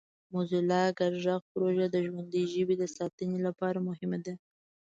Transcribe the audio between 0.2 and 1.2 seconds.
موزیلا ګډ